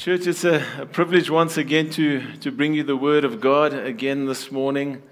[0.00, 3.74] Church, it's a, a, privilege once again to, to bring you the Word of God
[3.74, 5.02] again this morning.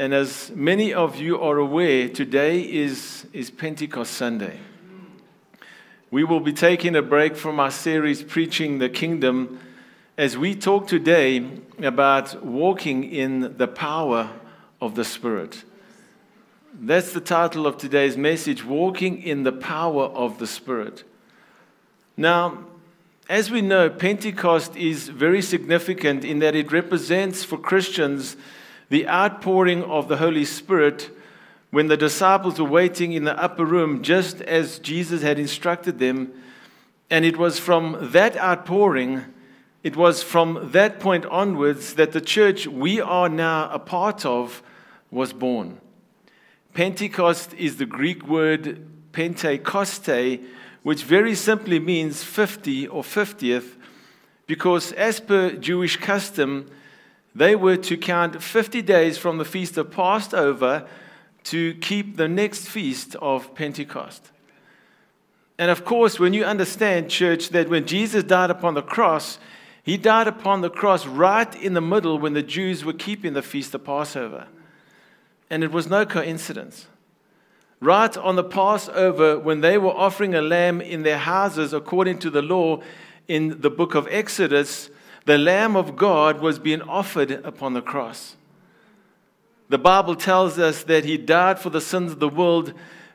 [0.00, 4.58] And as many of you are aware, today is, is Pentecost Sunday.
[6.10, 9.60] We will be taking a break from our series, Preaching the Kingdom,
[10.18, 11.48] as we talk today
[11.78, 14.28] about walking in the power
[14.80, 15.62] of the Spirit.
[16.74, 21.04] That's the title of today's message Walking in the Power of the Spirit.
[22.16, 22.64] Now,
[23.28, 28.36] as we know, Pentecost is very significant in that it represents for Christians
[28.88, 31.10] the outpouring of the Holy Spirit
[31.70, 36.32] when the disciples were waiting in the upper room, just as Jesus had instructed them.
[37.10, 39.24] And it was from that outpouring,
[39.82, 44.62] it was from that point onwards that the church we are now a part of
[45.10, 45.80] was born.
[46.74, 50.40] Pentecost is the Greek word Pentecoste,
[50.86, 53.74] which very simply means 50 or 50th,
[54.46, 56.70] because as per Jewish custom,
[57.34, 60.86] they were to count 50 days from the feast of Passover
[61.42, 64.30] to keep the next feast of Pentecost.
[65.58, 69.40] And of course, when you understand, church, that when Jesus died upon the cross,
[69.82, 73.42] he died upon the cross right in the middle when the Jews were keeping the
[73.42, 74.46] feast of Passover.
[75.50, 76.86] And it was no coincidence
[77.80, 82.30] right on the Passover when they were offering a lamb in their houses according to
[82.30, 82.80] the law
[83.28, 84.90] in the book of Exodus,
[85.24, 88.36] the Lamb of God was being offered upon the cross.
[89.68, 92.72] The Bible tells us that he died for the sins of the world,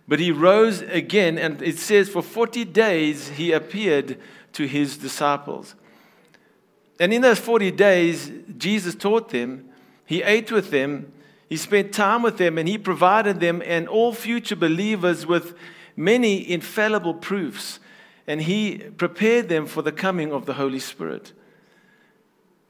[0.07, 4.17] but he rose again, and it says for 40 days he appeared
[4.53, 5.75] to his disciples.
[6.99, 9.69] And in those 40 days, Jesus taught them,
[10.05, 11.13] he ate with them,
[11.51, 15.53] he spent time with them and he provided them and all future believers with
[15.97, 17.81] many infallible proofs.
[18.25, 21.33] And he prepared them for the coming of the Holy Spirit.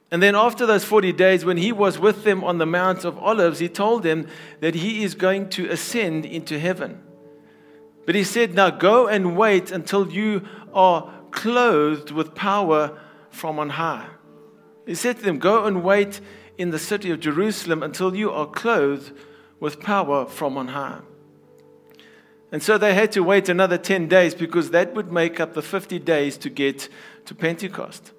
[0.09, 3.19] And then, after those 40 days, when he was with them on the Mount of
[3.19, 4.25] Olives, he told them
[4.61, 7.03] that he is going to ascend into heaven.
[8.07, 10.41] But he said, Now go and wait until you
[10.73, 12.99] are clothed with power
[13.29, 14.07] from on high.
[14.87, 16.19] He said to them, Go and wait
[16.61, 19.11] in the city of Jerusalem until you are clothed
[19.59, 20.99] with power from on high.
[22.51, 25.61] And so they had to wait another 10 days because that would make up the
[25.61, 26.89] 50 days to get
[27.25, 28.11] to Pentecost.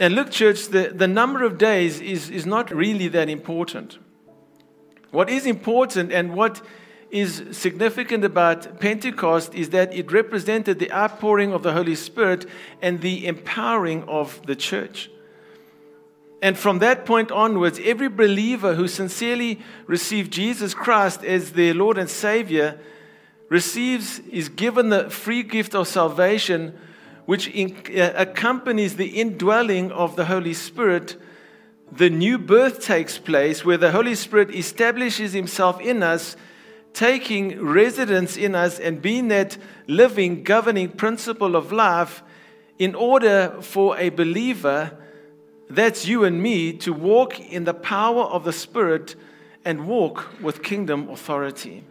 [0.00, 3.98] And look, church, the, the number of days is, is not really that important.
[5.10, 6.60] What is important and what
[7.10, 12.46] is significant about Pentecost is that it represented the outpouring of the Holy Spirit
[12.82, 15.10] and the empowering of the church.
[16.40, 21.98] And from that point onwards, every believer who sincerely received Jesus Christ as their Lord
[21.98, 22.78] and Savior
[23.48, 26.78] receives, is given the free gift of salvation,
[27.26, 31.16] which in, uh, accompanies the indwelling of the Holy Spirit.
[31.90, 36.36] The new birth takes place where the Holy Spirit establishes Himself in us,
[36.92, 39.56] taking residence in us, and being that
[39.86, 42.22] living, governing principle of life
[42.78, 44.96] in order for a believer
[45.70, 49.14] that's you and me to walk in the power of the Spirit
[49.64, 51.84] and walk with kingdom authority.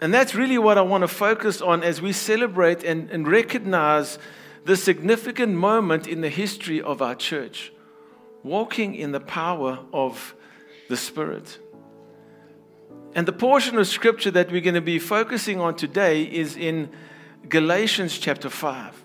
[0.00, 4.18] And that's really what I want to focus on as we celebrate and, and recognize
[4.64, 7.72] the significant moment in the history of our church
[8.42, 10.34] walking in the power of
[10.88, 11.58] the Spirit.
[13.14, 16.90] And the portion of scripture that we're going to be focusing on today is in
[17.48, 19.03] Galatians chapter 5.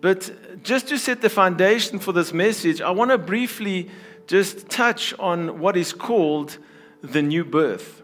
[0.00, 3.90] But just to set the foundation for this message, I want to briefly
[4.26, 6.58] just touch on what is called
[7.02, 8.02] the new birth.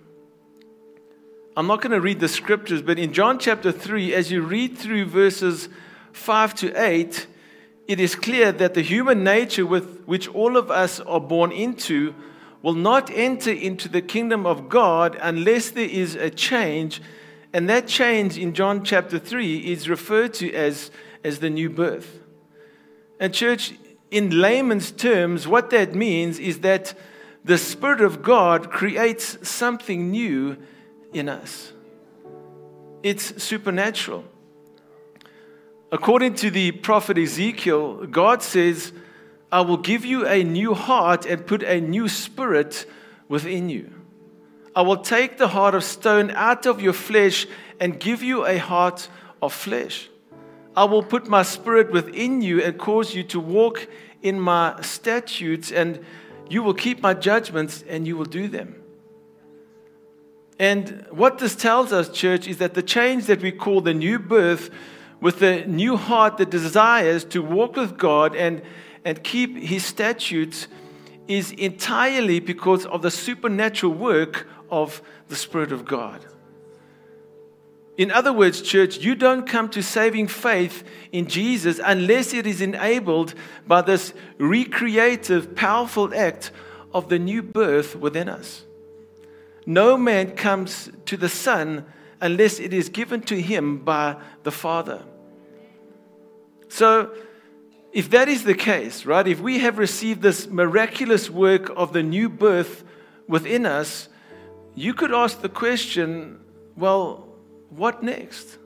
[1.56, 4.78] I'm not going to read the scriptures, but in John chapter 3, as you read
[4.78, 5.68] through verses
[6.12, 7.26] 5 to 8,
[7.88, 12.14] it is clear that the human nature with which all of us are born into
[12.62, 17.02] will not enter into the kingdom of God unless there is a change.
[17.52, 20.90] And that change in John chapter 3 is referred to as
[21.24, 22.20] as the new birth.
[23.18, 23.74] And, church,
[24.10, 26.94] in layman's terms, what that means is that
[27.44, 30.56] the Spirit of God creates something new
[31.12, 31.72] in us.
[33.02, 34.24] It's supernatural.
[35.90, 38.92] According to the prophet Ezekiel, God says,
[39.50, 42.86] I will give you a new heart and put a new spirit
[43.28, 43.90] within you.
[44.74, 47.46] I will take the heart of stone out of your flesh
[47.78, 49.08] and give you a heart
[49.42, 50.08] of flesh.
[50.76, 53.86] I will put my spirit within you and cause you to walk
[54.22, 56.04] in my statutes, and
[56.48, 58.82] you will keep my judgments and you will do them.
[60.58, 64.18] And what this tells us, church, is that the change that we call the new
[64.18, 64.70] birth
[65.20, 68.62] with the new heart that desires to walk with God and,
[69.04, 70.68] and keep his statutes
[71.28, 76.24] is entirely because of the supernatural work of the Spirit of God.
[77.98, 82.62] In other words, church, you don't come to saving faith in Jesus unless it is
[82.62, 83.34] enabled
[83.66, 86.52] by this recreative, powerful act
[86.94, 88.64] of the new birth within us.
[89.66, 91.84] No man comes to the Son
[92.20, 95.02] unless it is given to him by the Father.
[96.68, 97.14] So,
[97.92, 102.02] if that is the case, right, if we have received this miraculous work of the
[102.02, 102.84] new birth
[103.28, 104.08] within us,
[104.74, 106.40] you could ask the question
[106.74, 107.31] well,
[107.76, 108.58] what next?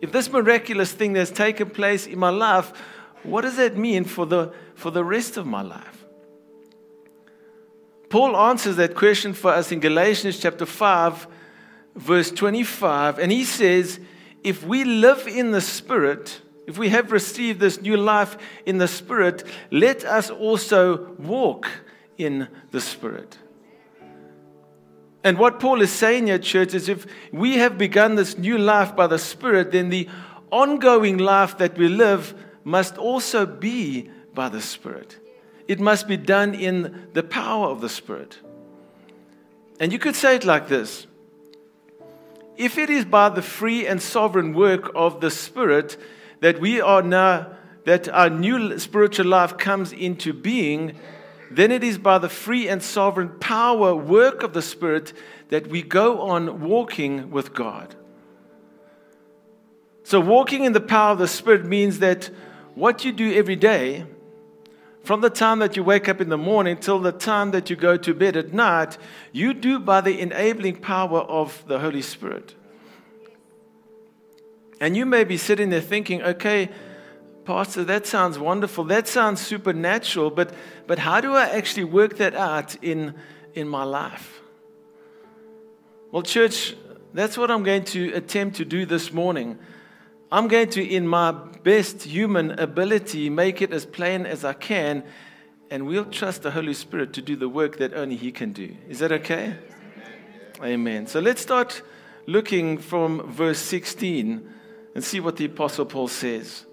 [0.00, 2.72] If this miraculous thing that's taken place in my life,
[3.22, 6.04] what does that mean for the, for the rest of my life?
[8.08, 11.26] Paul answers that question for us in Galatians chapter 5,
[11.94, 14.00] verse 25, and he says,
[14.44, 18.36] If we live in the Spirit, if we have received this new life
[18.66, 21.68] in the Spirit, let us also walk
[22.18, 23.38] in the Spirit.
[25.24, 28.96] And what Paul is saying here, church, is if we have begun this new life
[28.96, 30.08] by the Spirit, then the
[30.50, 32.34] ongoing life that we live
[32.64, 35.18] must also be by the Spirit.
[35.68, 38.38] It must be done in the power of the Spirit.
[39.78, 41.06] And you could say it like this
[42.56, 45.96] If it is by the free and sovereign work of the Spirit,
[46.40, 47.52] that we are now,
[47.84, 50.96] that our new spiritual life comes into being,
[51.56, 55.12] then it is by the free and sovereign power, work of the Spirit,
[55.48, 57.94] that we go on walking with God.
[60.04, 62.30] So, walking in the power of the Spirit means that
[62.74, 64.06] what you do every day,
[65.04, 67.76] from the time that you wake up in the morning till the time that you
[67.76, 68.98] go to bed at night,
[69.32, 72.54] you do by the enabling power of the Holy Spirit.
[74.80, 76.68] And you may be sitting there thinking, okay,
[77.44, 78.84] Pastor, that sounds wonderful.
[78.84, 80.54] That sounds supernatural, but,
[80.86, 83.14] but how do I actually work that out in,
[83.54, 84.40] in my life?
[86.12, 86.76] Well, church,
[87.12, 89.58] that's what I'm going to attempt to do this morning.
[90.30, 95.04] I'm going to, in my best human ability, make it as plain as I can,
[95.70, 98.76] and we'll trust the Holy Spirit to do the work that only He can do.
[98.88, 99.56] Is that okay?
[100.62, 101.06] Amen.
[101.06, 101.82] So let's start
[102.26, 104.48] looking from verse 16
[104.94, 106.66] and see what the Apostle Paul says.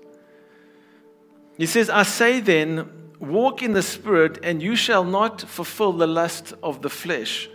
[1.60, 2.90] He says, I say then,
[3.20, 7.50] walk in the Spirit, and you shall not fulfill the lust of the flesh.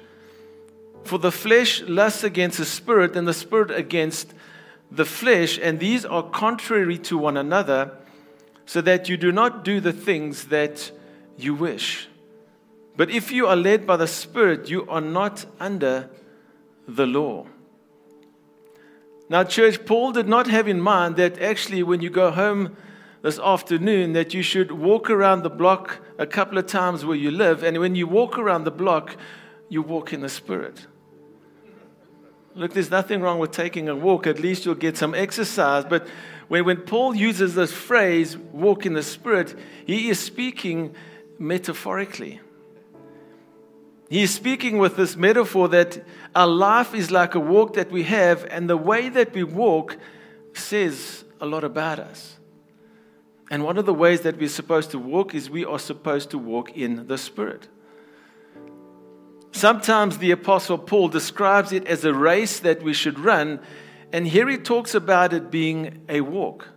[1.05, 4.35] For the flesh lusts against the Spirit, and the Spirit against
[4.91, 7.97] the flesh, and these are contrary to one another,
[8.67, 10.93] so that you do not do the things that
[11.39, 12.07] you wish.
[12.99, 16.11] But if you are led by the Spirit, you are not under
[16.87, 17.47] the law.
[19.31, 22.77] Now, church, Paul did not have in mind that actually when you go home
[23.25, 27.31] this afternoon that you should walk around the block a couple of times where you
[27.31, 29.17] live, and when you walk around the block,
[29.71, 30.87] you walk in the Spirit.
[32.55, 34.27] Look, there's nothing wrong with taking a walk.
[34.27, 35.87] At least you'll get some exercise.
[35.87, 36.07] But
[36.49, 40.95] when, when Paul uses this phrase, walk in the Spirit, he is speaking
[41.39, 42.41] metaphorically.
[44.11, 46.05] He is speaking with this metaphor that
[46.37, 49.97] our life is like a walk that we have, and the way that we walk
[50.53, 52.34] says a lot about us.
[53.51, 56.39] And one of the ways that we're supposed to walk is we are supposed to
[56.39, 57.69] walk in the Spirit.
[59.53, 63.61] Sometimes the Apostle Paul describes it as a race that we should run,
[64.13, 66.69] and here he talks about it being a walk.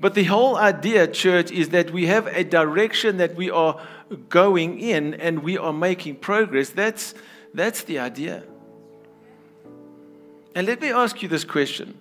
[0.00, 3.80] But the whole idea, church, is that we have a direction that we are
[4.28, 6.70] going in and we are making progress.
[6.70, 7.14] That's,
[7.52, 8.44] that's the idea.
[10.54, 11.98] And let me ask you this question.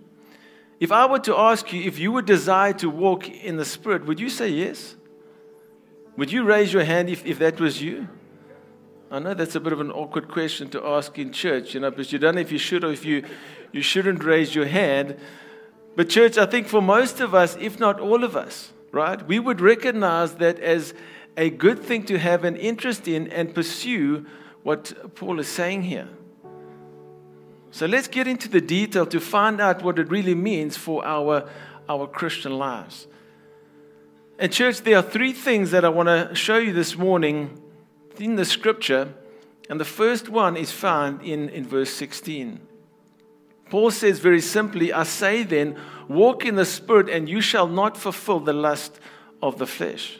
[0.79, 4.05] If I were to ask you if you would desire to walk in the Spirit,
[4.05, 4.95] would you say yes?
[6.17, 8.07] Would you raise your hand if, if that was you?
[9.09, 11.89] I know that's a bit of an awkward question to ask in church, you know,
[11.89, 13.23] because you don't know if you should or if you,
[13.71, 15.17] you shouldn't raise your hand.
[15.95, 19.39] But, church, I think for most of us, if not all of us, right, we
[19.39, 20.93] would recognize that as
[21.37, 24.25] a good thing to have an interest in and pursue
[24.63, 26.09] what Paul is saying here.
[27.71, 31.49] So let's get into the detail to find out what it really means for our,
[31.89, 33.07] our Christian lives.
[34.39, 37.61] And, church, there are three things that I want to show you this morning
[38.19, 39.13] in the scripture.
[39.69, 42.59] And the first one is found in, in verse 16.
[43.69, 47.97] Paul says very simply, I say then, walk in the Spirit, and you shall not
[47.97, 48.99] fulfill the lust
[49.41, 50.19] of the flesh.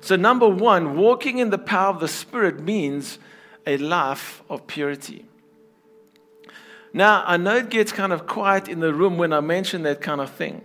[0.00, 3.18] So, number one, walking in the power of the Spirit means
[3.66, 5.27] a life of purity.
[6.98, 10.00] Now, I know it gets kind of quiet in the room when I mention that
[10.00, 10.62] kind of thing,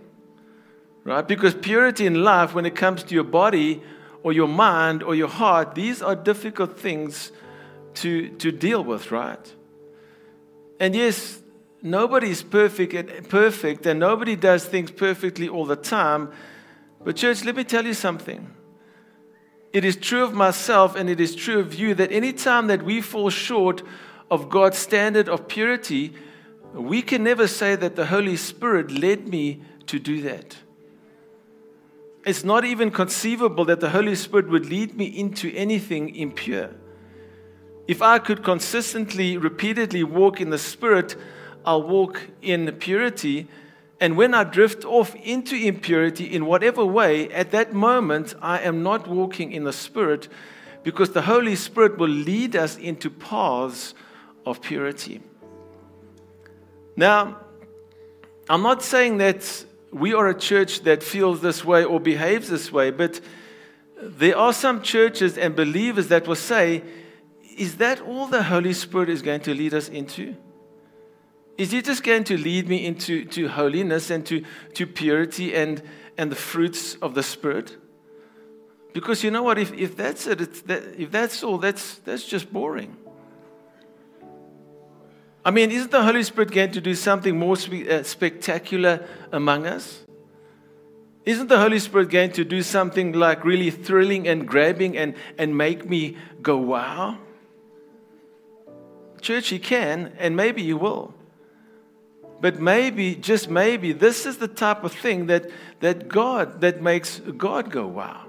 [1.04, 1.24] right?
[1.24, 3.80] Because purity in life, when it comes to your body
[4.24, 7.30] or your mind or your heart, these are difficult things
[8.02, 9.54] to, to deal with, right?
[10.80, 11.40] And yes,
[11.82, 16.32] nobody is perfect, perfect, and nobody does things perfectly all the time.
[17.04, 18.52] But, church, let me tell you something.
[19.72, 22.82] It is true of myself and it is true of you that any time that
[22.82, 23.84] we fall short
[24.34, 26.12] of God's standard of purity,
[26.72, 30.56] we can never say that the Holy Spirit led me to do that.
[32.26, 36.70] It's not even conceivable that the Holy Spirit would lead me into anything impure.
[37.86, 41.14] If I could consistently, repeatedly walk in the Spirit,
[41.64, 43.46] I'll walk in purity.
[44.00, 48.82] And when I drift off into impurity in whatever way, at that moment, I am
[48.82, 50.26] not walking in the Spirit
[50.82, 53.94] because the Holy Spirit will lead us into paths
[54.46, 55.20] of purity.
[56.96, 57.40] Now,
[58.48, 62.70] I'm not saying that we are a church that feels this way or behaves this
[62.70, 63.20] way, but
[64.00, 66.82] there are some churches and believers that will say,
[67.56, 70.36] Is that all the Holy Spirit is going to lead us into?
[71.56, 75.82] Is He just going to lead me into to holiness and to, to purity and,
[76.18, 77.76] and the fruits of the Spirit?
[78.92, 79.58] Because you know what?
[79.58, 82.96] If, if that's it, that, if that's all, that's, that's just boring.
[85.44, 89.66] I mean, isn't the Holy Spirit going to do something more spe- uh, spectacular among
[89.66, 90.04] us?
[91.26, 95.56] Isn't the Holy Spirit going to do something like really thrilling and grabbing and, and
[95.56, 97.18] make me go, wow?
[99.20, 101.14] Church, He can, and maybe He will.
[102.40, 107.20] But maybe, just maybe, this is the type of thing that, that God, that makes
[107.20, 108.26] God go, wow.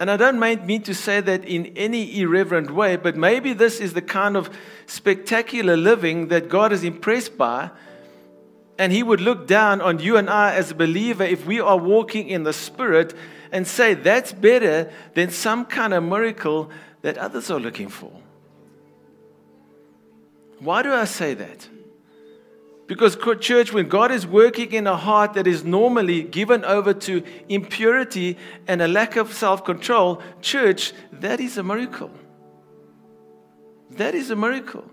[0.00, 3.94] And I don't mean to say that in any irreverent way, but maybe this is
[3.94, 4.50] the kind of
[4.86, 7.70] spectacular living that God is impressed by.
[8.76, 11.78] And He would look down on you and I as a believer if we are
[11.78, 13.14] walking in the Spirit
[13.52, 16.70] and say, that's better than some kind of miracle
[17.02, 18.10] that others are looking for.
[20.58, 21.68] Why do I say that?
[22.86, 27.22] Because, church, when God is working in a heart that is normally given over to
[27.48, 28.36] impurity
[28.66, 32.10] and a lack of self control, church, that is a miracle.
[33.92, 34.84] That is a miracle.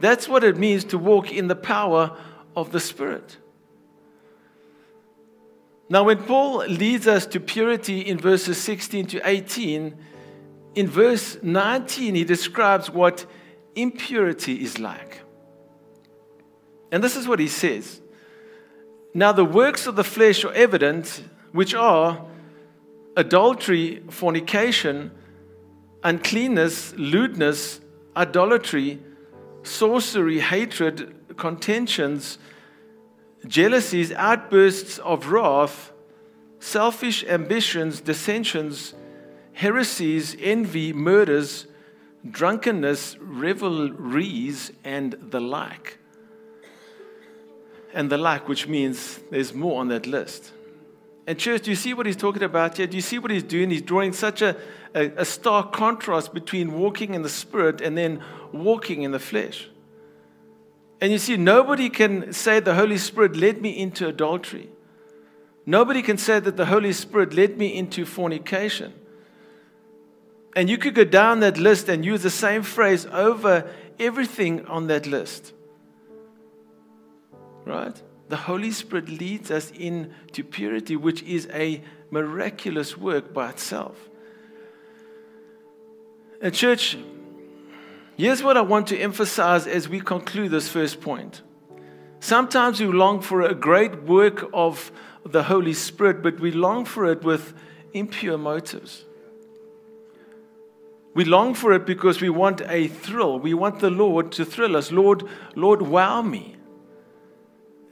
[0.00, 2.16] That's what it means to walk in the power
[2.56, 3.36] of the Spirit.
[5.88, 9.94] Now, when Paul leads us to purity in verses 16 to 18,
[10.74, 13.26] in verse 19, he describes what
[13.74, 15.21] impurity is like.
[16.92, 18.02] And this is what he says.
[19.14, 22.24] Now, the works of the flesh are evident, which are
[23.16, 25.10] adultery, fornication,
[26.04, 27.80] uncleanness, lewdness,
[28.14, 29.00] idolatry,
[29.62, 32.38] sorcery, hatred, contentions,
[33.46, 35.92] jealousies, outbursts of wrath,
[36.60, 38.94] selfish ambitions, dissensions,
[39.54, 41.66] heresies, envy, murders,
[42.30, 45.98] drunkenness, revelries, and the like
[47.94, 50.52] and the like, which means there's more on that list.
[51.26, 52.86] And, church, do you see what he's talking about here?
[52.86, 53.70] Do you see what he's doing?
[53.70, 54.56] He's drawing such a,
[54.94, 58.22] a, a stark contrast between walking in the spirit and then
[58.52, 59.68] walking in the flesh.
[61.00, 64.68] And you see, nobody can say the Holy Spirit led me into adultery.
[65.64, 68.92] Nobody can say that the Holy Spirit led me into fornication.
[70.54, 74.88] And you could go down that list and use the same phrase over everything on
[74.88, 75.52] that list.
[77.64, 78.00] Right?
[78.28, 84.08] The Holy Spirit leads us into purity, which is a miraculous work by itself.
[86.40, 86.96] And, church,
[88.16, 91.42] here's what I want to emphasize as we conclude this first point.
[92.20, 94.90] Sometimes we long for a great work of
[95.24, 97.54] the Holy Spirit, but we long for it with
[97.92, 99.04] impure motives.
[101.14, 103.38] We long for it because we want a thrill.
[103.38, 104.90] We want the Lord to thrill us.
[104.90, 106.56] Lord, Lord, wow me.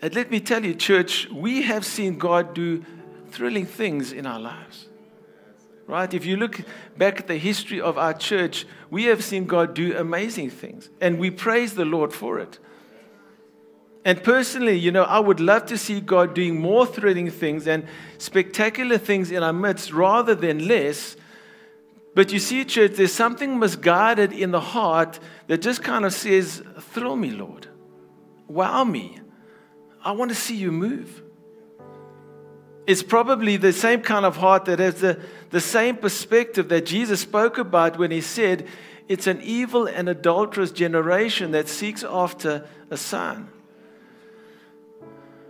[0.03, 2.85] And let me tell you, church, we have seen God do
[3.31, 4.89] thrilling things in our lives.
[5.87, 6.13] Right?
[6.15, 6.61] If you look
[6.97, 10.89] back at the history of our church, we have seen God do amazing things.
[11.01, 12.59] And we praise the Lord for it.
[14.05, 17.87] And personally, you know, I would love to see God doing more thrilling things and
[18.19, 21.17] spectacular things in our midst rather than less.
[22.15, 26.63] But you see, church, there's something misguided in the heart that just kind of says,
[26.79, 27.67] Thrill me, Lord.
[28.49, 29.19] Wow me.
[30.03, 31.23] I want to see you move.
[32.87, 37.21] It's probably the same kind of heart that has the, the same perspective that Jesus
[37.21, 38.67] spoke about when he said,
[39.07, 43.49] it's an evil and adulterous generation that seeks after a sign.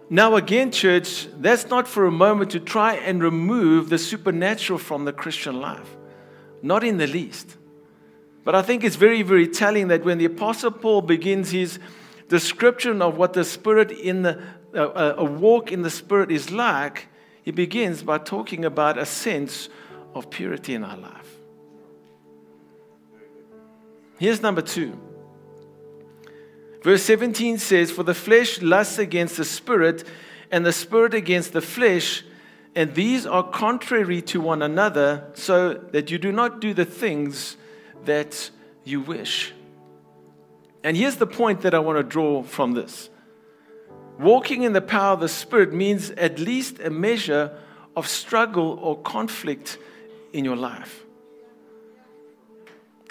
[0.09, 5.05] Now, again, church, that's not for a moment to try and remove the supernatural from
[5.05, 5.97] the Christian life.
[6.63, 7.57] Not in the least.
[8.45, 11.79] But I think it's very, very telling that when the Apostle Paul begins his
[12.31, 14.41] description of what the Spirit in the,
[14.75, 17.09] uh, a walk in the Spirit is like,
[17.43, 19.69] he begins by talking about a sense
[20.15, 21.37] of purity in our life.
[24.19, 24.99] Here's number two.
[26.83, 30.05] Verse 17 says, For the flesh lusts against the spirit,
[30.51, 32.25] and the spirit against the flesh,
[32.75, 37.57] and these are contrary to one another, so that you do not do the things
[38.05, 38.51] that
[38.85, 39.53] you wish.
[40.83, 43.11] And here's the point that I want to draw from this
[44.19, 47.51] walking in the power of the Spirit means at least a measure
[47.97, 49.79] of struggle or conflict
[50.33, 51.05] in your life.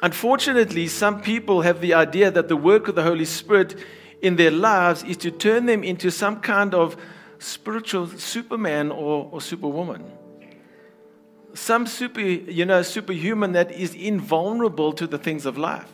[0.02, 3.76] Unfortunately, some people have the idea that the work of the Holy Spirit
[4.22, 6.96] in their lives is to turn them into some kind of
[7.40, 10.06] spiritual superman or, or superwoman.
[11.54, 15.92] Some super, you know, superhuman that is invulnerable to the things of life.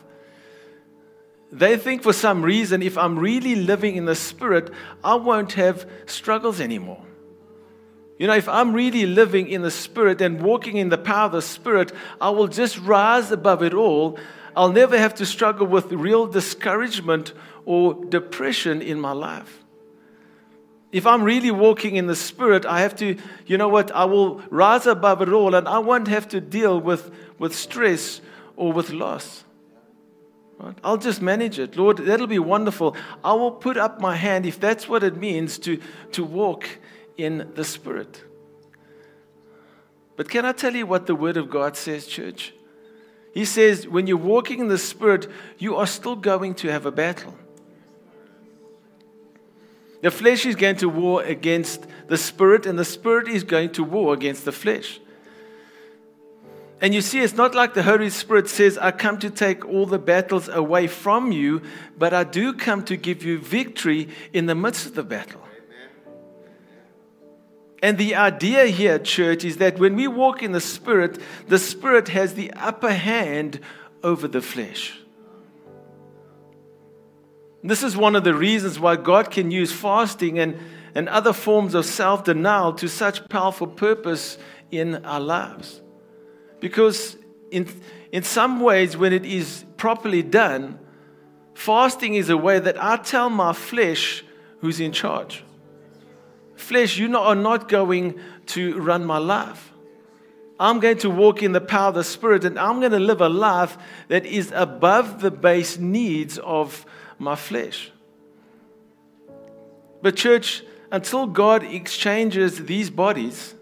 [1.52, 4.70] They think for some reason, if I'm really living in the Spirit,
[5.04, 7.02] I won't have struggles anymore.
[8.18, 11.32] You know, if I'm really living in the Spirit and walking in the power of
[11.32, 14.18] the Spirit, I will just rise above it all.
[14.56, 17.34] I'll never have to struggle with real discouragement
[17.66, 19.62] or depression in my life.
[20.92, 24.40] If I'm really walking in the Spirit, I have to, you know what, I will
[24.48, 28.22] rise above it all and I won't have to deal with, with stress
[28.56, 29.44] or with loss.
[30.58, 30.76] Right?
[30.82, 31.76] I'll just manage it.
[31.76, 32.96] Lord, that'll be wonderful.
[33.22, 35.80] I will put up my hand if that's what it means to,
[36.12, 36.66] to walk
[37.16, 38.22] in the Spirit.
[40.16, 42.54] But can I tell you what the Word of God says, church?
[43.34, 46.90] He says, when you're walking in the Spirit, you are still going to have a
[46.90, 47.36] battle.
[50.00, 53.84] The flesh is going to war against the Spirit, and the Spirit is going to
[53.84, 55.00] war against the flesh.
[56.80, 59.86] And you see, it's not like the Holy Spirit says, I come to take all
[59.86, 61.62] the battles away from you,
[61.96, 65.40] but I do come to give you victory in the midst of the battle.
[67.82, 72.08] And the idea here, church, is that when we walk in the Spirit, the Spirit
[72.08, 73.60] has the upper hand
[74.02, 74.98] over the flesh.
[77.62, 80.58] This is one of the reasons why God can use fasting and,
[80.94, 84.38] and other forms of self denial to such powerful purpose
[84.70, 85.80] in our lives.
[86.60, 87.16] Because
[87.50, 87.68] in,
[88.12, 90.78] in some ways, when it is properly done,
[91.54, 94.24] fasting is a way that I tell my flesh
[94.60, 95.44] who's in charge.
[96.54, 99.72] Flesh, you are not going to run my life.
[100.58, 103.20] I'm going to walk in the power of the Spirit and I'm going to live
[103.20, 103.76] a life
[104.08, 106.86] that is above the base needs of
[107.18, 107.92] my flesh.
[110.00, 113.54] But, church, until God exchanges these bodies,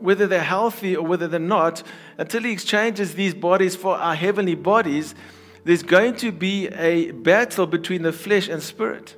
[0.00, 1.82] whether they're healthy or whether they're not,
[2.18, 5.14] until He exchanges these bodies for our heavenly bodies,
[5.64, 9.16] there's going to be a battle between the flesh and spirit.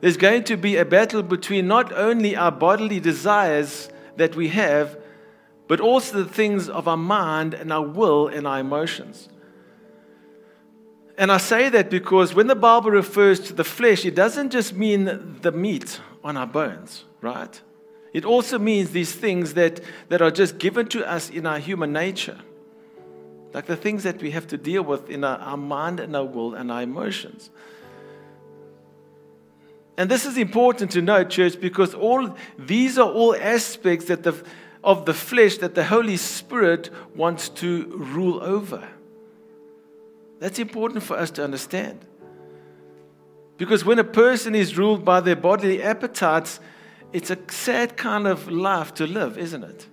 [0.00, 4.98] There's going to be a battle between not only our bodily desires that we have,
[5.68, 9.28] but also the things of our mind and our will and our emotions.
[11.16, 14.74] And I say that because when the Bible refers to the flesh, it doesn't just
[14.74, 17.60] mean the meat on our bones, right?
[18.12, 21.92] It also means these things that, that are just given to us in our human
[21.92, 22.38] nature,
[23.54, 26.24] like the things that we have to deal with in our, our mind and our
[26.24, 27.50] will and our emotions.
[29.96, 34.34] And this is important to know, church, because all these are all aspects that the,
[34.82, 38.88] of the flesh that the Holy Spirit wants to rule over.
[40.38, 42.00] That's important for us to understand.
[43.58, 46.60] Because when a person is ruled by their bodily appetites,
[47.12, 49.86] it's a sad kind of life to live, isn't it?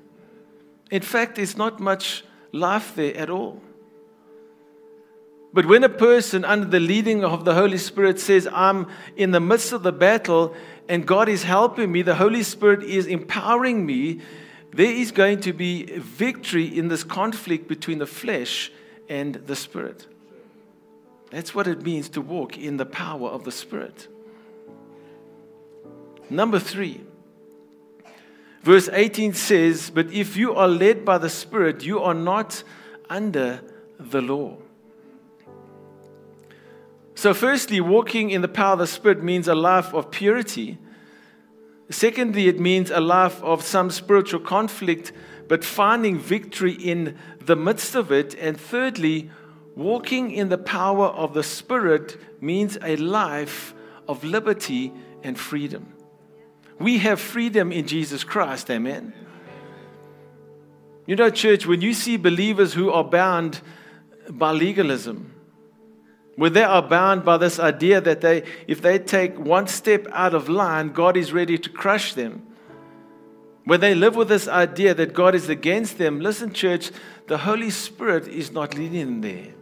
[0.92, 3.62] In fact, there's not much life there at all.
[5.54, 9.40] But when a person, under the leading of the Holy Spirit, says, I'm in the
[9.40, 10.54] midst of the battle
[10.88, 14.22] and God is helping me, the Holy Spirit is empowering me,
[14.72, 18.72] there is going to be victory in this conflict between the flesh
[19.10, 20.06] and the Spirit.
[21.32, 24.08] That's what it means to walk in the power of the Spirit.
[26.30, 27.02] Number three,
[28.68, 32.64] verse 18 says, But if you are led by the Spirit, you are not
[33.10, 33.62] under
[33.98, 34.58] the law.
[37.16, 40.78] So, firstly, walking in the power of the Spirit means a life of purity.
[41.90, 45.14] Secondly, it means a life of some spiritual conflict,
[45.48, 48.36] but finding victory in the midst of it.
[48.36, 49.32] And thirdly,
[49.78, 53.74] walking in the power of the Spirit means a life
[54.10, 54.92] of liberty
[55.24, 55.97] and freedom.
[56.80, 59.14] We have freedom in Jesus Christ, amen.
[61.06, 63.62] You know, church, when you see believers who are bound
[64.30, 65.34] by legalism,
[66.36, 70.36] where they are bound by this idea that they, if they take one step out
[70.36, 72.46] of line, God is ready to crush them.
[73.64, 76.92] When they live with this idea that God is against them, listen, church,
[77.28, 79.57] the Holy Spirit is not leading them there.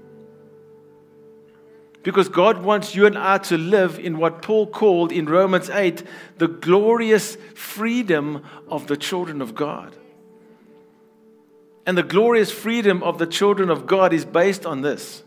[2.06, 6.04] Because God wants you and I to live in what Paul called in Romans 8
[6.38, 9.96] the glorious freedom of the children of God.
[11.84, 15.24] And the glorious freedom of the children of God is based on this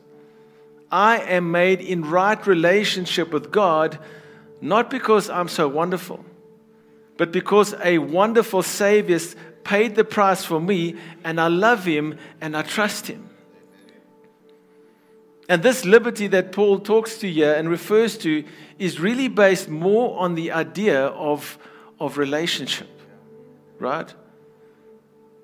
[0.88, 3.98] I am made in right relationship with God,
[4.60, 6.24] not because I'm so wonderful,
[7.16, 9.18] but because a wonderful Savior
[9.64, 13.27] paid the price for me, and I love Him and I trust Him.
[15.48, 18.44] And this liberty that Paul talks to here and refers to
[18.78, 21.58] is really based more on the idea of,
[21.98, 22.88] of relationship,
[23.78, 24.12] right?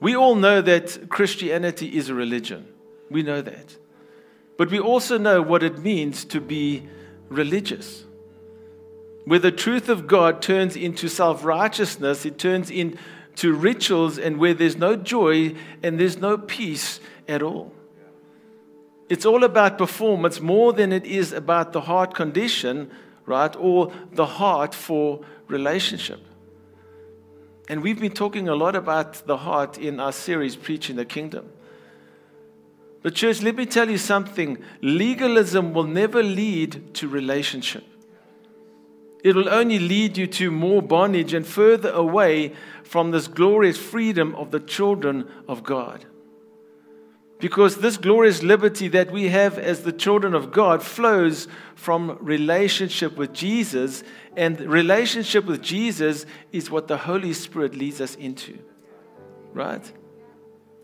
[0.00, 2.68] We all know that Christianity is a religion.
[3.10, 3.78] We know that.
[4.58, 6.86] But we also know what it means to be
[7.30, 8.04] religious.
[9.24, 14.52] Where the truth of God turns into self righteousness, it turns into rituals, and where
[14.52, 17.72] there's no joy and there's no peace at all.
[19.14, 22.90] It's all about performance more than it is about the heart condition,
[23.26, 23.54] right?
[23.54, 26.18] Or the heart for relationship.
[27.68, 31.48] And we've been talking a lot about the heart in our series, Preaching the Kingdom.
[33.04, 37.84] But, church, let me tell you something legalism will never lead to relationship.
[39.22, 44.34] It will only lead you to more bondage and further away from this glorious freedom
[44.34, 46.04] of the children of God.
[47.38, 53.16] Because this glorious liberty that we have as the children of God flows from relationship
[53.16, 54.02] with Jesus,
[54.36, 58.58] and relationship with Jesus is what the Holy Spirit leads us into.
[59.52, 59.92] Right?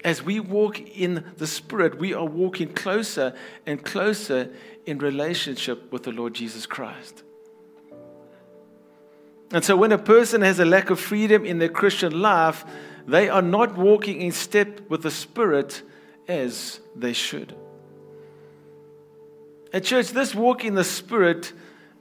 [0.05, 3.35] As we walk in the Spirit, we are walking closer
[3.67, 4.51] and closer
[4.87, 7.23] in relationship with the Lord Jesus Christ.
[9.53, 12.65] And so, when a person has a lack of freedom in their Christian life,
[13.07, 15.83] they are not walking in step with the Spirit
[16.31, 17.55] as they should.
[19.73, 21.53] At church, this walk in the Spirit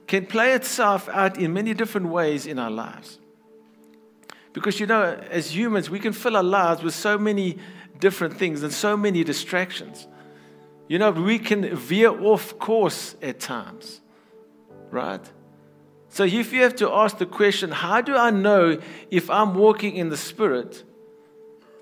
[0.06, 3.18] can play itself out in many different ways in our lives.
[4.52, 7.58] Because, you know, as humans, we can fill our lives with so many
[7.98, 10.08] different things and so many distractions.
[10.88, 14.00] You know, we can veer off course at times,
[14.90, 15.24] right?
[16.08, 19.94] So, if you have to ask the question, how do I know if I'm walking
[19.94, 20.82] in the Spirit?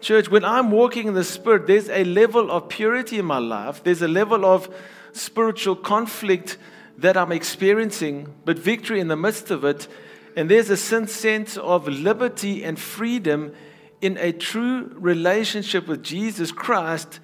[0.01, 3.83] Church, when I'm walking in the Spirit, there's a level of purity in my life,
[3.83, 4.73] there's a level of
[5.13, 6.57] spiritual conflict
[6.99, 9.89] that I'm experiencing, but victory in the midst of it.
[10.37, 13.55] And there's a sense of liberty and freedom
[14.01, 17.19] in a true relationship with Jesus Christ,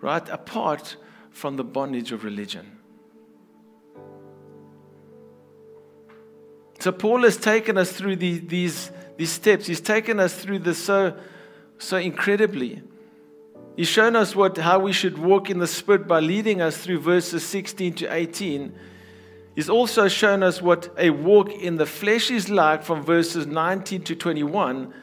[0.00, 0.96] right, apart
[1.30, 2.78] from the bondage of religion.
[6.80, 9.66] So, Paul has taken us through the, these, these steps.
[9.66, 11.16] He's taken us through this so
[11.78, 12.82] so incredibly.
[13.76, 17.00] He's shown us what, how we should walk in the Spirit by leading us through
[17.00, 18.74] verses 16 to 18.
[19.54, 24.02] He's also shown us what a walk in the flesh is like from verses 19
[24.04, 24.94] to 21.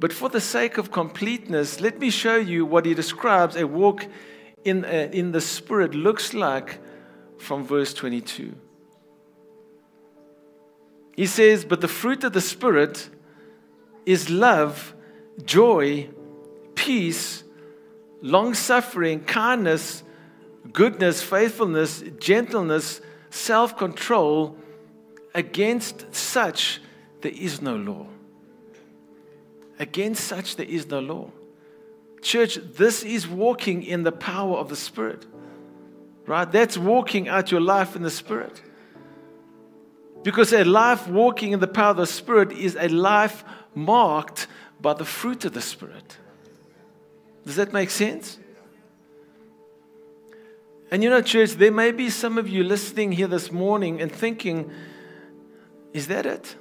[0.00, 4.06] But for the sake of completeness, let me show you what he describes a walk
[4.64, 6.80] in, uh, in the Spirit looks like
[7.38, 8.54] from verse 22.
[11.16, 13.08] He says, But the fruit of the Spirit
[14.04, 14.93] is love
[15.42, 16.08] joy,
[16.74, 17.44] peace,
[18.22, 20.02] long suffering, kindness,
[20.72, 24.56] goodness, faithfulness, gentleness, self control.
[25.34, 26.80] Against such
[27.22, 28.06] there is no law.
[29.78, 31.30] Against such there is no law.
[32.22, 35.26] Church, this is walking in the power of the Spirit.
[36.26, 36.50] Right?
[36.50, 38.62] That's walking out your life in the Spirit.
[40.22, 43.44] Because a life walking in the power of the Spirit is a life
[43.74, 44.46] marked
[44.84, 46.18] by the fruit of the Spirit.
[47.46, 48.38] Does that make sense?
[50.90, 54.12] And you know, church, there may be some of you listening here this morning and
[54.12, 54.70] thinking,
[55.94, 56.56] is that it?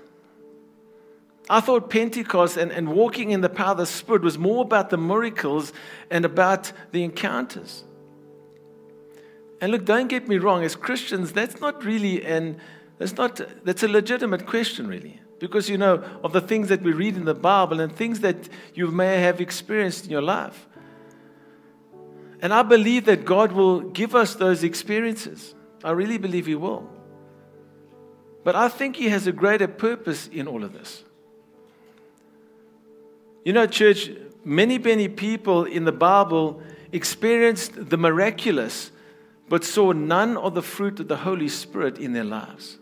[1.49, 4.89] I thought Pentecost and, and walking in the power of the Spirit was more about
[4.89, 5.73] the miracles
[6.09, 7.83] and about the encounters.
[9.59, 12.57] And look, don't get me wrong, as Christians, that's not really an
[12.99, 16.93] that's not that's a legitimate question, really because you know of the things that we
[16.93, 20.69] read in the Bible and things that you may have experienced in your life.
[22.41, 25.53] And I believe that God will give us those experiences.
[25.83, 26.89] I really believe He will.
[28.45, 31.03] But I think He has a greater purpose in all of this.
[33.43, 34.11] You know, church,
[34.45, 36.61] many, many people in the Bible
[36.93, 38.91] experienced the miraculous,
[39.49, 42.77] but saw none of the fruit of the Holy Spirit in their lives.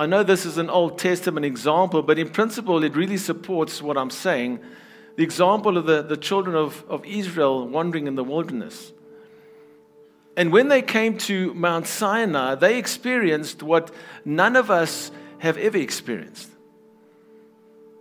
[0.00, 3.98] I know this is an Old Testament example, but in principle, it really supports what
[3.98, 4.60] I'm saying.
[5.16, 8.94] The example of the, the children of, of Israel wandering in the wilderness.
[10.38, 13.90] And when they came to Mount Sinai, they experienced what
[14.24, 15.10] none of us
[15.40, 16.48] have ever experienced.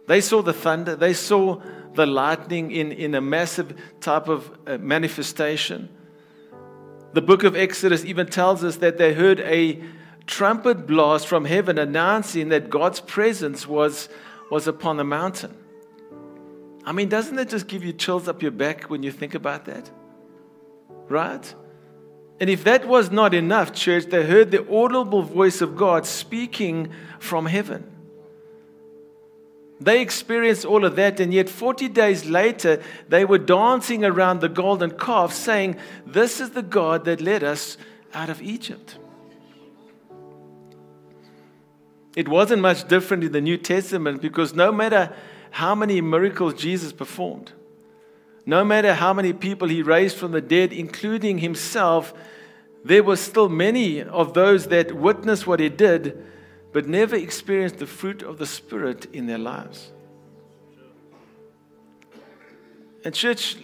[0.07, 1.61] They saw the thunder, they saw
[1.95, 5.89] the lightning in, in a massive type of uh, manifestation.
[7.11, 9.83] The book of Exodus even tells us that they heard a
[10.29, 14.09] trumpet blast from heaven announcing that God's presence was,
[14.51, 15.57] was upon the mountain.
[16.85, 19.65] I mean, doesn't that just give you chills up your back when you think about
[19.65, 19.89] that?
[21.07, 21.53] Right?
[22.39, 26.91] And if that was not enough, church, they heard the audible voice of God speaking
[27.19, 27.83] from heaven.
[29.81, 34.49] They experienced all of that, and yet 40 days later, they were dancing around the
[34.49, 37.77] golden calf, saying, This is the God that led us
[38.13, 38.97] out of Egypt.
[42.15, 45.13] It wasn't much different in the New Testament because no matter
[45.51, 47.53] how many miracles Jesus performed,
[48.45, 52.13] no matter how many people he raised from the dead, including himself,
[52.83, 56.25] there were still many of those that witnessed what he did,
[56.71, 59.91] but never experienced the fruit of the Spirit in their lives.
[63.03, 63.57] And, church,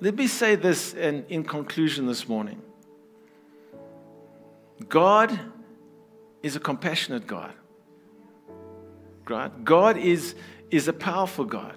[0.00, 2.62] let me say this in, in conclusion this morning
[4.88, 5.38] God
[6.42, 7.52] is a compassionate God.
[9.28, 9.64] Right?
[9.64, 10.34] God is,
[10.70, 11.76] is a powerful God.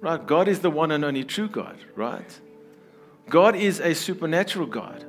[0.00, 0.24] Right?
[0.24, 2.40] God is the one and only true God, right?
[3.28, 5.04] God is a supernatural God.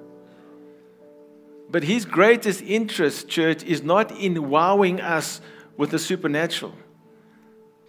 [1.70, 5.40] But his greatest interest, church, is not in wowing us
[5.78, 6.74] with the supernatural,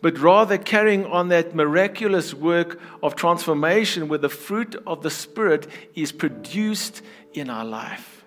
[0.01, 5.67] but rather carrying on that miraculous work of transformation where the fruit of the Spirit
[5.95, 7.03] is produced
[7.35, 8.22] in our life.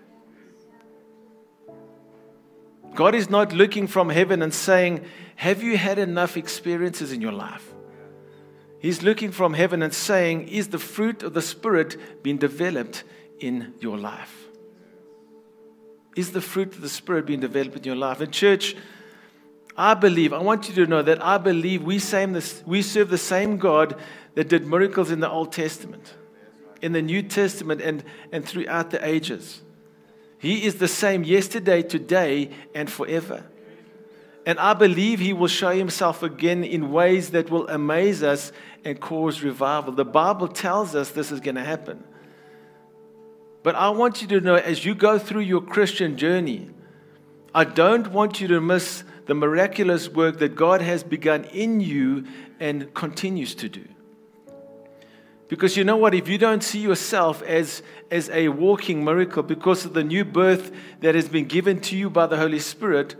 [2.93, 7.31] God is not looking from heaven and saying, Have you had enough experiences in your
[7.31, 7.73] life?
[8.79, 13.03] He's looking from heaven and saying, Is the fruit of the Spirit being developed
[13.39, 14.45] in your life?
[16.15, 18.21] Is the fruit of the Spirit being developed in your life?
[18.21, 18.75] And, church,
[19.77, 23.17] I believe, I want you to know that I believe we, this, we serve the
[23.17, 23.99] same God
[24.35, 26.13] that did miracles in the Old Testament,
[26.81, 29.61] in the New Testament, and, and throughout the ages.
[30.37, 33.43] He is the same yesterday, today, and forever.
[34.45, 38.51] And I believe He will show Himself again in ways that will amaze us
[38.83, 39.93] and cause revival.
[39.93, 42.03] The Bible tells us this is going to happen.
[43.63, 46.69] But I want you to know as you go through your Christian journey,
[47.55, 52.25] I don't want you to miss the miraculous work that God has begun in you
[52.59, 53.85] and continues to do.
[55.47, 56.15] Because you know what?
[56.15, 60.71] If you don't see yourself as, as a walking miracle because of the new birth
[61.01, 63.15] that has been given to you by the Holy Spirit,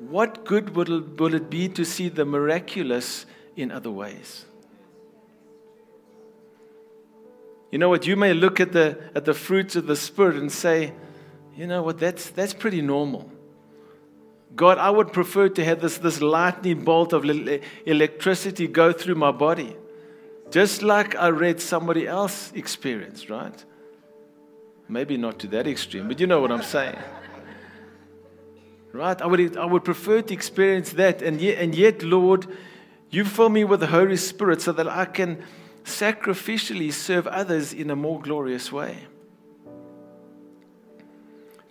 [0.00, 4.44] what good will it, will it be to see the miraculous in other ways?
[7.70, 8.06] You know what?
[8.06, 10.92] You may look at the, at the fruits of the Spirit and say,
[11.56, 11.98] you know what?
[11.98, 13.30] That's, that's pretty normal.
[14.54, 19.30] God, I would prefer to have this, this lightning bolt of electricity go through my
[19.30, 19.76] body.
[20.50, 23.64] Just like I read somebody else experience, right?
[24.88, 26.96] Maybe not to that extreme, but you know what I'm saying.
[28.92, 29.20] Right?
[29.20, 31.20] I would, I would prefer to experience that.
[31.20, 32.46] And yet, and yet, Lord,
[33.10, 35.42] you fill me with the Holy Spirit so that I can
[35.84, 39.06] sacrificially serve others in a more glorious way.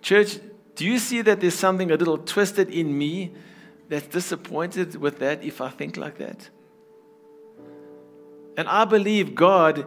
[0.02, 0.38] Church,
[0.76, 3.32] do you see that there's something a little twisted in me
[3.88, 6.50] that's disappointed with that if I think like that?
[8.56, 9.86] And I believe God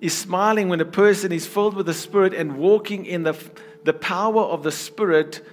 [0.00, 3.36] is smiling when a person is filled with the Spirit and walking in the,
[3.84, 5.44] the power of the Spirit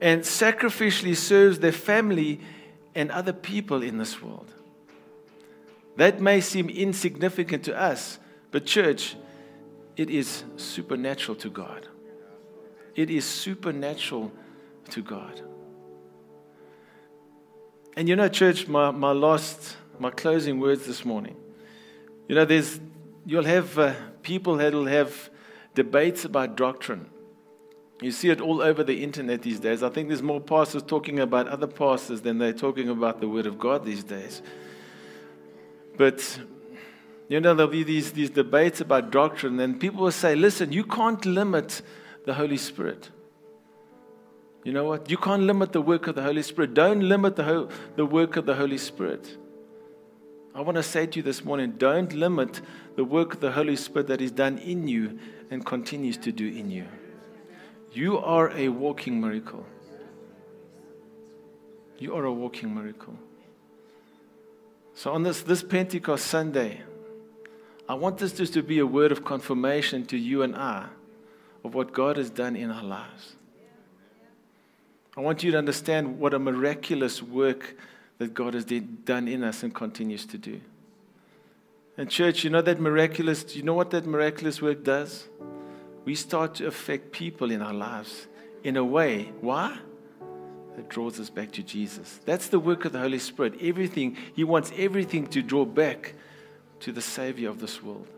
[0.00, 2.40] and sacrificially serves their family
[2.94, 4.52] and other people in this world.
[5.96, 8.18] That may seem insignificant to us,
[8.50, 9.16] but, church,
[9.96, 11.88] it is supernatural to God.
[12.94, 14.32] It is supernatural
[14.90, 15.40] to God.
[17.96, 21.36] And you know, church, my, my last, my closing words this morning
[22.28, 22.80] you know, there's,
[23.26, 25.30] you'll have uh, people that will have
[25.74, 27.10] debates about doctrine.
[28.00, 29.82] You see it all over the internet these days.
[29.82, 33.46] I think there's more pastors talking about other pastors than they're talking about the Word
[33.46, 34.42] of God these days.
[35.96, 36.38] But
[37.28, 40.84] You know, there'll be these, these debates about doctrine, and people will say, listen, you
[40.84, 41.80] can't limit
[42.26, 43.10] the Holy Spirit.
[44.62, 45.10] You know what?
[45.10, 46.74] You can't limit the work of the Holy Spirit.
[46.74, 49.36] Don't limit the, ho- the work of the Holy Spirit.
[50.54, 52.60] I want to say to you this morning don't limit
[52.94, 55.18] the work of the Holy Spirit that is done in you
[55.50, 56.86] and continues to do in you.
[57.92, 59.66] You are a walking miracle.
[61.98, 63.18] You are a walking miracle.
[64.94, 66.82] So, on this, this Pentecost Sunday,
[67.88, 70.86] I want this just to be a word of confirmation to you and I
[71.64, 73.34] of what God has done in our lives.
[75.16, 77.76] I want you to understand what a miraculous work
[78.18, 80.60] that God has done in us and continues to do.
[81.96, 85.28] And, church, you know that miraculous, you know what that miraculous work does?
[86.04, 88.26] We start to affect people in our lives
[88.62, 89.32] in a way.
[89.40, 89.78] Why?
[90.76, 92.20] That draws us back to Jesus.
[92.24, 93.54] That's the work of the Holy Spirit.
[93.60, 96.14] Everything, He wants everything to draw back
[96.80, 98.08] to the Savior of this world.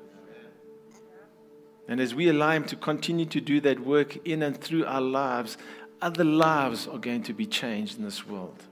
[1.86, 5.02] And as we allow Him to continue to do that work in and through our
[5.02, 5.58] lives,
[6.00, 8.62] other lives are going to be changed in this world.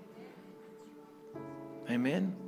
[1.90, 2.43] Amen.